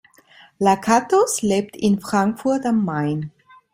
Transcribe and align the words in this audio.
Lakatos 0.57 1.43
lebt 1.43 1.75
in 1.77 2.01
Frankfurt 2.01 2.65
am 2.65 2.83
Main. 2.83 3.31